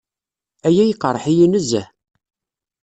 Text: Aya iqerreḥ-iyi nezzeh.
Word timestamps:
Aya 0.67 0.83
iqerreḥ-iyi 0.87 1.47
nezzeh. 1.47 1.87